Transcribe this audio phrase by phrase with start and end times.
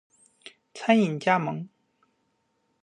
[0.73, 1.69] 餐饮加盟